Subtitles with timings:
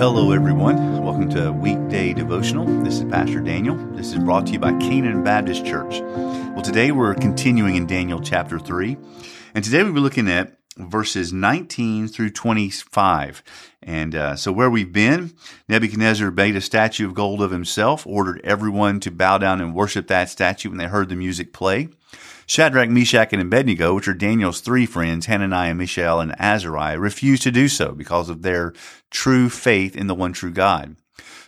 [0.00, 1.04] hello, everyone.
[1.04, 2.64] Welcome to Weekday Devotional.
[2.82, 3.76] This is Pastor Daniel.
[3.92, 6.00] This is brought to you by Canaan Baptist Church.
[6.00, 8.96] Well, today we're continuing in Daniel chapter 3.
[9.54, 13.42] And today we'll be looking at verses 19 through 25.
[13.82, 15.34] And uh, so, where we've been,
[15.68, 20.06] Nebuchadnezzar made a statue of gold of himself, ordered everyone to bow down and worship
[20.06, 21.90] that statue when they heard the music play.
[22.50, 27.52] Shadrach, Meshach, and Abednego, which are Daniel's three friends, Hananiah, Mishael, and Azariah, refused to
[27.52, 28.72] do so because of their
[29.08, 30.96] true faith in the one true God.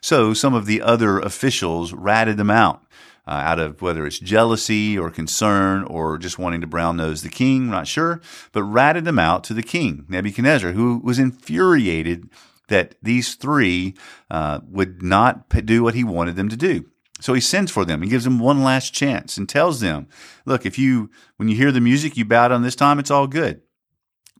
[0.00, 2.84] So some of the other officials ratted them out.
[3.26, 7.28] Uh, out of whether it's jealousy or concern or just wanting to brown nose the
[7.28, 8.20] king, not sure,
[8.52, 12.30] but ratted them out to the king, Nebuchadnezzar, who was infuriated
[12.68, 13.94] that these three
[14.30, 16.91] uh, would not do what he wanted them to do.
[17.22, 20.08] So he sends for them and gives them one last chance and tells them,
[20.44, 23.28] look, if you, when you hear the music, you bow down this time, it's all
[23.28, 23.62] good.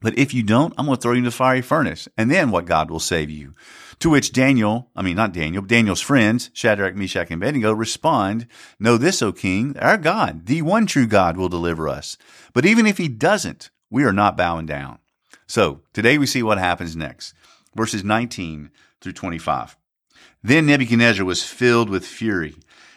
[0.01, 2.09] But if you don't, I'm going to throw you in the fiery furnace.
[2.17, 3.55] And then what God will save you.
[3.99, 8.47] To which Daniel, I mean, not Daniel, Daniel's friends, Shadrach, Meshach, and Abednego respond,
[8.81, 12.17] Know this, O king, our God, the one true God will deliver us.
[12.51, 14.99] But even if he doesn't, we are not bowing down.
[15.47, 17.33] So today we see what happens next.
[17.73, 19.77] Verses 19 through 25.
[20.43, 22.55] Then Nebuchadnezzar was filled with fury,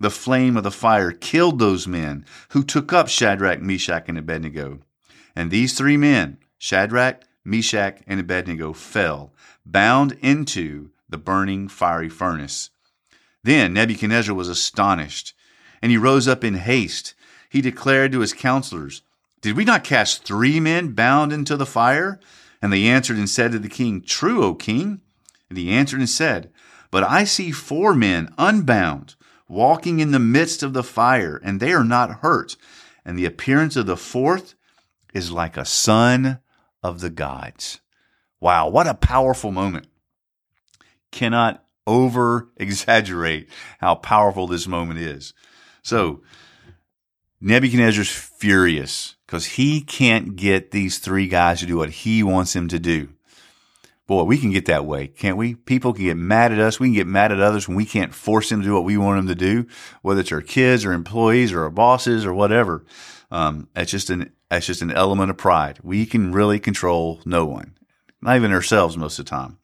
[0.00, 4.80] the flame of the fire killed those men who took up Shadrach, Meshach, and Abednego.
[5.34, 9.32] And these three men, Shadrach, Meshach, and Abednego, fell,
[9.64, 12.70] bound into the burning fiery furnace.
[13.42, 15.34] Then Nebuchadnezzar was astonished,
[15.80, 17.14] and he rose up in haste.
[17.48, 19.02] He declared to his counselors,
[19.40, 22.18] Did we not cast three men bound into the fire?
[22.60, 25.00] And they answered and said to the king, True, O king.
[25.48, 26.50] And he answered and said,
[26.90, 29.14] But I see four men unbound,
[29.48, 32.56] walking in the midst of the fire, and they are not hurt.
[33.04, 34.54] And the appearance of the fourth
[35.14, 36.40] is like a son
[36.82, 37.80] of the gods.
[38.40, 39.86] Wow, what a powerful moment.
[41.12, 43.48] Cannot over exaggerate
[43.78, 45.32] how powerful this moment is.
[45.82, 46.22] So,
[47.40, 52.68] Nebuchadnezzar's furious because he can't get these three guys to do what he wants them
[52.68, 53.10] to do.
[54.06, 55.54] Boy, we can get that way, can't we?
[55.54, 56.78] People can get mad at us.
[56.78, 58.96] We can get mad at others when we can't force them to do what we
[58.96, 59.66] want them to do,
[60.02, 62.84] whether it's our kids or employees or our bosses or whatever.
[63.32, 65.80] Um, it's just an it's just an element of pride.
[65.82, 67.76] We can really control no one,
[68.22, 69.58] not even ourselves most of the time.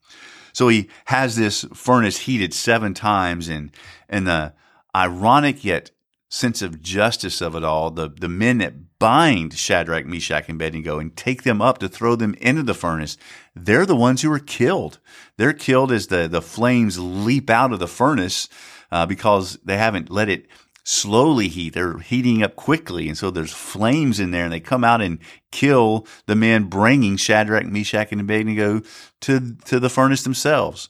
[0.53, 3.71] So he has this furnace heated seven times, and
[4.09, 4.55] and the
[4.95, 5.93] ironic yet
[6.32, 10.98] sense of justice of it all, the the men that bind Shadrach, Meshach, and Abednego
[10.98, 13.19] and take them up to throw them into the furnace,
[13.54, 14.98] they're the ones who are killed.
[15.37, 18.48] They're killed as the, the flames leap out of the furnace
[18.91, 20.47] uh, because they haven't let it
[20.84, 21.75] slowly heat.
[21.75, 23.09] They're heating up quickly.
[23.09, 25.19] And so there's flames in there and they come out and
[25.50, 28.82] kill the men bringing Shadrach, Meshach, and Abednego
[29.22, 30.88] to, to the furnace themselves.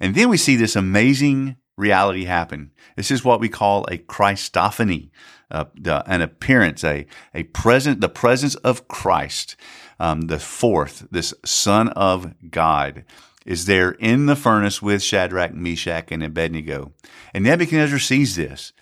[0.00, 2.72] And then we see this amazing reality happen.
[2.96, 5.10] This is what we call a Christophany
[5.50, 9.56] uh, the, an appearance, a, a present, the presence of Christ,
[9.98, 13.04] um, the fourth, this Son of God,
[13.46, 16.92] is there in the furnace with Shadrach, Meshach, and Abednego.
[17.32, 18.72] And Nebuchadnezzar sees this,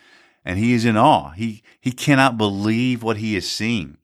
[0.45, 1.31] and he is in awe.
[1.31, 3.97] He, he cannot believe what he is seeing.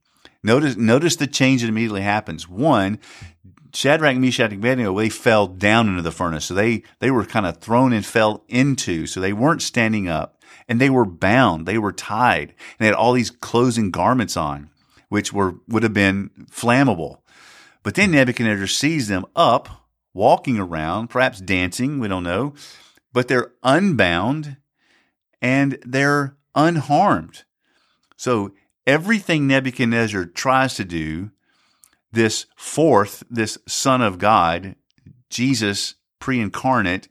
[0.44, 2.48] Notice, notice the change that immediately happens.
[2.48, 2.98] One,
[3.75, 6.47] Shadrach, Meshach, and Abednego, they fell down into the furnace.
[6.47, 9.06] So they, they were kind of thrown and fell into.
[9.06, 12.94] So they weren't standing up and they were bound, they were tied, and they had
[12.94, 14.71] all these clothes and garments on,
[15.09, 17.19] which were would have been flammable.
[17.83, 19.69] But then Nebuchadnezzar sees them up,
[20.15, 22.54] walking around, perhaps dancing, we don't know,
[23.13, 24.57] but they're unbound
[25.41, 27.45] and they're unharmed.
[28.16, 28.53] So
[28.86, 31.32] everything Nebuchadnezzar tries to do,
[32.12, 34.76] this fourth, this Son of God,
[35.30, 37.09] Jesus pre incarnate,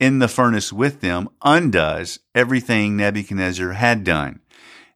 [0.00, 4.40] in the furnace with them undoes everything Nebuchadnezzar had done.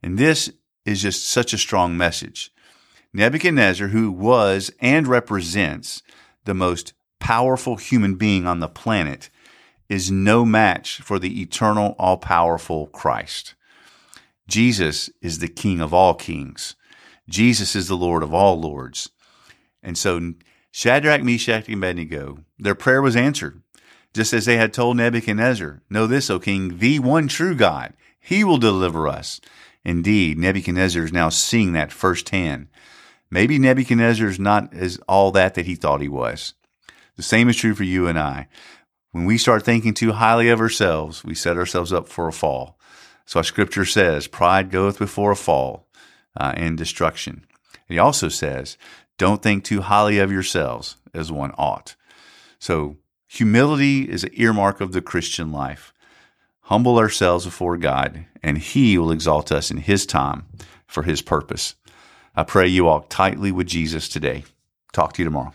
[0.02, 0.50] And this
[0.84, 2.50] is just such a strong message.
[3.12, 6.02] Nebuchadnezzar, who was and represents
[6.44, 9.28] the most powerful human being on the planet,
[9.88, 13.54] is no match for the eternal, all powerful Christ.
[14.48, 16.74] Jesus is the King of all kings.
[17.28, 19.10] Jesus is the Lord of all lords.
[19.82, 20.34] And so
[20.70, 23.62] Shadrach, Meshach, and Abednego, their prayer was answered.
[24.14, 28.44] just as they had told Nebuchadnezzar, Know this, O king, the one true God, he
[28.44, 29.40] will deliver us.
[29.84, 32.68] Indeed, Nebuchadnezzar is now seeing that firsthand.
[33.30, 36.54] Maybe Nebuchadnezzar is not as all that that he thought he was.
[37.16, 38.48] The same is true for you and I.
[39.10, 42.78] When we start thinking too highly of ourselves, we set ourselves up for a fall.
[43.26, 45.86] So our scripture says, pride goeth before a fall
[46.36, 47.44] uh, and destruction.
[47.88, 48.78] He also says,
[49.18, 51.94] don't think too highly of yourselves as one ought.
[52.58, 55.92] So humility is an earmark of the Christian life.
[56.66, 60.46] Humble ourselves before God, and He will exalt us in His time
[60.86, 61.74] for His purpose.
[62.36, 64.44] I pray you walk tightly with Jesus today.
[64.92, 65.50] Talk to you tomorrow.